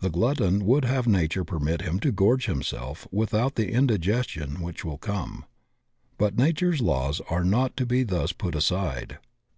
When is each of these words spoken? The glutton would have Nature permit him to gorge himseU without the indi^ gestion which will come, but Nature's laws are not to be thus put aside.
The 0.00 0.08
glutton 0.08 0.64
would 0.64 0.86
have 0.86 1.06
Nature 1.06 1.44
permit 1.44 1.82
him 1.82 2.00
to 2.00 2.10
gorge 2.10 2.46
himseU 2.46 3.06
without 3.12 3.56
the 3.56 3.70
indi^ 3.70 3.98
gestion 4.00 4.62
which 4.62 4.82
will 4.82 4.96
come, 4.96 5.44
but 6.16 6.34
Nature's 6.38 6.80
laws 6.80 7.20
are 7.28 7.44
not 7.44 7.76
to 7.76 7.84
be 7.84 8.02
thus 8.02 8.32
put 8.32 8.54
aside. 8.54 9.18